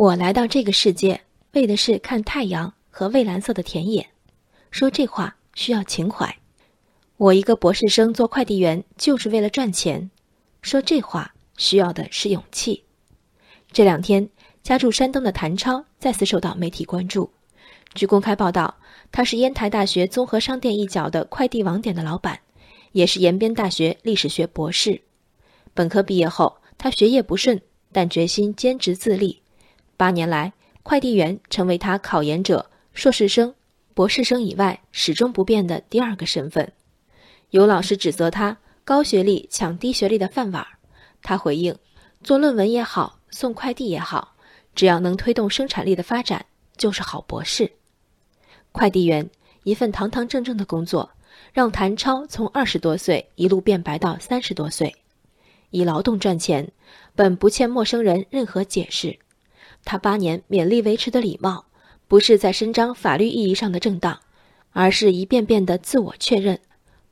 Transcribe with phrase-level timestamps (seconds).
[0.00, 1.20] 我来到这个世界，
[1.52, 4.08] 为的是看太阳和蔚蓝色的田野。
[4.70, 6.34] 说这话需要情怀。
[7.18, 10.10] 我一个博士生做快递员，就是为了赚钱。
[10.62, 12.82] 说这话需要的是勇气。
[13.72, 14.26] 这两天，
[14.62, 17.30] 家住山东的谭超再次受到媒体关注。
[17.92, 18.74] 据公开报道，
[19.12, 22.40] 他是烟台大学综合商店一角的快递网点的老板，
[22.92, 25.02] 也是延边大学历史学博士。
[25.74, 27.60] 本科毕业后，他学业不顺，
[27.92, 29.42] 但决心兼职自立。
[30.00, 33.54] 八年来，快递员成为他考研者、硕士生、
[33.92, 36.72] 博士生以外始终不变的第二个身份。
[37.50, 40.66] 有老师指责他高学历抢低学历的饭碗，
[41.22, 41.76] 他回应：
[42.22, 44.34] 做论文也好，送快递也好，
[44.74, 46.46] 只要能推动生产力的发展，
[46.78, 47.70] 就是好博士。
[48.72, 49.28] 快递员
[49.64, 51.10] 一份堂堂正正的工作，
[51.52, 54.96] 让谭超从二十多岁一路变白到三十多岁，
[55.68, 56.72] 以劳动赚钱，
[57.14, 59.18] 本不欠陌生人任何解释。
[59.84, 61.64] 他八年勉力维持的礼貌，
[62.08, 64.20] 不是在伸张法律意义上的正当，
[64.72, 66.60] 而是一遍遍的自我确认：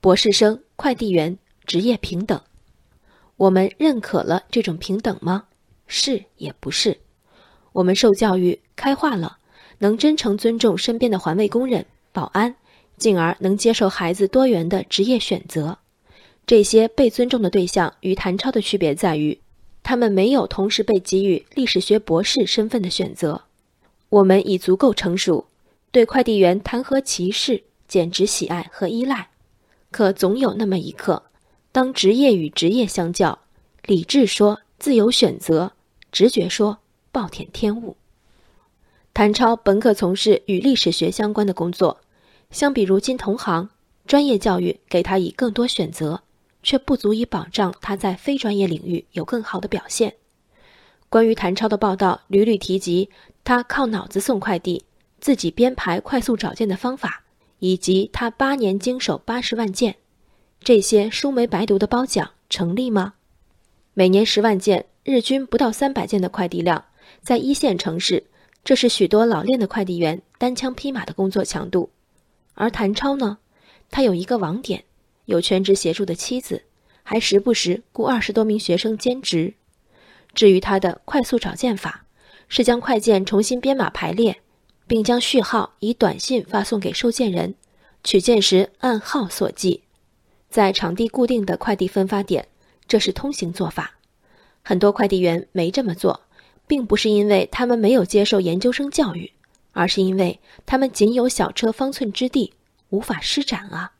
[0.00, 2.40] 博士生、快递员职业平等。
[3.36, 5.44] 我们认可了这种平等吗？
[5.86, 6.98] 是也不是。
[7.72, 9.38] 我们受教育开化了，
[9.78, 12.56] 能真诚尊重身边的环卫工人、保安，
[12.96, 15.78] 进而能接受孩子多元的职业选择。
[16.46, 19.38] 这些被尊重的对象与谭超的区别在于。
[19.88, 23.42] 他们没有同时被给予历史学博士身份的选择。
[24.08, 25.46] 我们已足够成熟，
[25.92, 29.28] 对快递员谈何歧视，简直喜爱和依赖。
[29.92, 31.22] 可总有那么一刻，
[31.70, 33.38] 当职业与职业相较，
[33.84, 35.70] 理智说自由选择，
[36.10, 36.78] 直觉说
[37.12, 37.96] 暴殄天物。
[39.14, 42.00] 谭超本可从事与历史学相关的工作，
[42.50, 43.70] 相比如今同行，
[44.04, 46.22] 专业教育给他以更多选择。
[46.66, 50.12] 却不足以保障他在非专业领域有更好的表现。
[51.08, 53.08] 关于谭超的报道屡屡提及
[53.44, 54.84] 他靠脑子送快递、
[55.20, 57.22] 自己编排快速找件的方法，
[57.60, 59.94] 以及他八年经手八十万件，
[60.58, 63.14] 这些书没白读的褒奖成立吗？
[63.94, 66.84] 每年十万件，日均不到三百件的快递量，
[67.22, 68.24] 在一线城市，
[68.64, 71.90] 这是许多老练的快递员单枪匹马的工作强度。
[72.54, 73.38] 而谭超呢？
[73.88, 74.82] 他有一个网点。
[75.26, 76.64] 有全职协助的妻子，
[77.02, 79.54] 还时不时雇二十多名学生兼职。
[80.34, 82.06] 至于他的快速找件法，
[82.48, 84.40] 是将快件重新编码排列，
[84.86, 87.54] 并将序号以短信发送给收件人，
[88.04, 89.82] 取件时按号所记，
[90.48, 92.48] 在场地固定的快递分发点，
[92.86, 93.92] 这是通行做法。
[94.62, 96.22] 很多快递员没这么做，
[96.66, 99.32] 并不是因为他们没有接受研究生教育，
[99.72, 102.52] 而是因为他们仅有小车方寸之地，
[102.90, 103.92] 无法施展啊。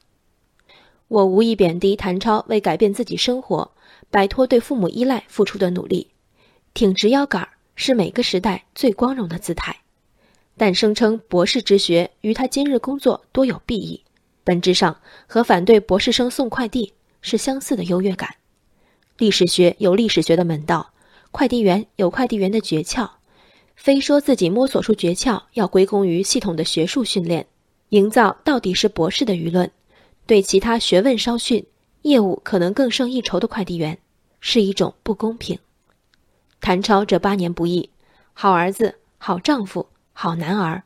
[1.08, 3.70] 我无意贬低谭超为改变自己生活、
[4.10, 6.08] 摆脱对父母依赖付出的努力，
[6.74, 9.76] 挺直腰杆是每个时代最光荣的姿态。
[10.56, 14.02] 但声称博士之学与他今日工作多有裨益，
[14.42, 18.34] 本质上和反对博士生送快递是相似的优越感。
[19.18, 20.92] 历史学有历史学的门道，
[21.30, 23.08] 快递员有快递员的诀窍，
[23.76, 27.46] 非说自己摸索出诀窍要归功于系统的学术训练，
[27.90, 29.70] 营造到底是博士的舆论。
[30.26, 31.64] 对其他学问稍逊、
[32.02, 33.96] 业务可能更胜一筹的快递员，
[34.40, 35.58] 是一种不公平。
[36.60, 37.90] 谭超这八年不易，
[38.32, 40.82] 好儿子、好丈夫、好男儿，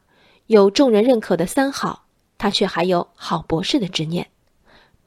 [0.47, 2.05] 有众人认可的三好，
[2.37, 4.27] 他却还有好博士的执念。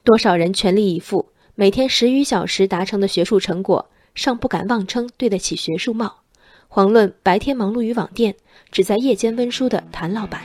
[0.03, 6.21] 多少人全力以赴，每天十余小时达成的学术成果，尚不敢妄称对得起学术帽，
[6.69, 8.35] 遑论白天忙碌于网店，
[8.71, 10.41] 只在夜间温书的谭老板。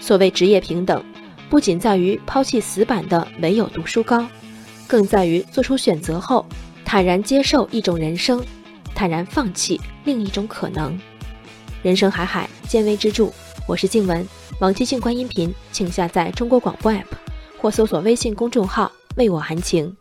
[0.00, 1.04] 所谓职业平等。
[1.50, 4.26] 不仅在于抛弃死板的唯有读书高，
[4.86, 6.44] 更在于做出选择后，
[6.84, 8.44] 坦然接受一种人生，
[8.94, 10.98] 坦然放弃另一种可能。
[11.82, 13.30] 人生海海，见微知著。
[13.66, 14.26] 我是静文，
[14.60, 17.04] 往期静观音频，请下载中国广播 APP
[17.56, 19.94] 或搜索微信公众号“为我含情”。